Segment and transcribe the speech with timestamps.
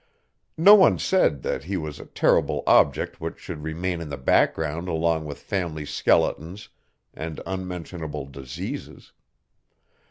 [0.57, 4.87] No one said that he was a terrible object which should remain in the background
[4.87, 6.69] along with family skeletons
[7.13, 9.11] and unmentionable diseases.